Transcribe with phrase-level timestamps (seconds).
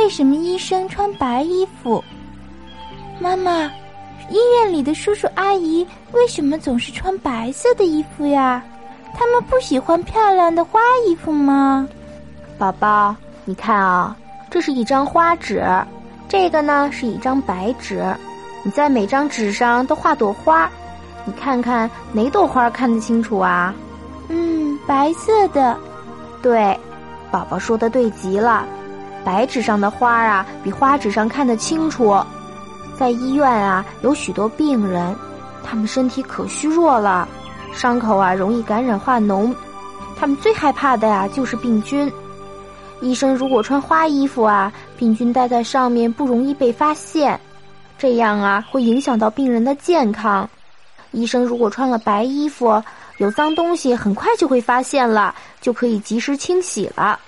[0.00, 2.02] 为什么医生穿白衣服？
[3.20, 3.70] 妈妈，
[4.30, 8.64] 医院里的叔叔阿姨为什么总是穿白色的衣服呀？
[9.14, 11.86] 他们不喜欢漂亮的花衣服吗？
[12.56, 13.14] 宝宝，
[13.44, 14.16] 你看啊，
[14.48, 15.62] 这是一张花纸，
[16.30, 18.02] 这个呢是一张白纸。
[18.62, 20.68] 你在每张纸上都画朵花，
[21.26, 23.74] 你看看哪朵花看得清楚啊？
[24.28, 25.78] 嗯，白色的。
[26.40, 26.74] 对，
[27.30, 28.64] 宝宝说的对极了。
[29.24, 32.18] 白纸上的花啊，比花纸上看得清楚。
[32.98, 35.14] 在医院啊，有许多病人，
[35.64, 37.26] 他们身体可虚弱了，
[37.72, 39.54] 伤口啊容易感染化脓，
[40.18, 42.10] 他们最害怕的呀就是病菌。
[43.00, 47.40] 医生如果穿花衣服啊，病菌待在上面不容易被发现。
[47.96, 50.48] 这样啊，会影响到病人的健康。
[51.12, 52.82] 医生如果穿了白衣服，
[53.16, 57.18] 有脏东西很快就会发现了，就可以及时清洗了。